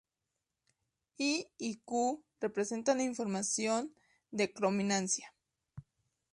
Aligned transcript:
I 1.19 1.45
y 1.59 1.77
Q 1.85 2.25
representan 2.39 2.97
la 2.97 3.03
información 3.03 3.93
de 4.31 4.51
crominancia. 4.51 5.31